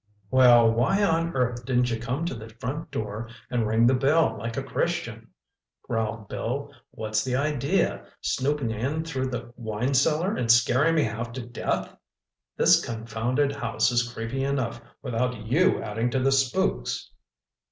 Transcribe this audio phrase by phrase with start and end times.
[0.31, 4.35] "Well, why on earth didn't you come to the front door and ring the bell
[4.39, 5.27] like a Christian?"
[5.87, 6.71] growled Bill.
[6.89, 8.07] "What's the idea?
[8.19, 11.95] Snooping in through the wine cellar and scaring me half to death?
[12.57, 17.11] This confounded house is creepy enough without you adding to the spooks!"